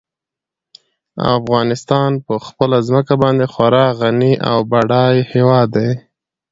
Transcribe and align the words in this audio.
افغانستان 1.39 2.11
په 2.25 2.33
خپله 2.45 2.77
ځمکه 2.87 3.13
باندې 3.23 3.45
خورا 3.53 3.85
غني 3.99 4.33
او 4.49 4.57
بډای 4.71 5.15
هېواد 5.31 5.67
دی. 5.75 5.91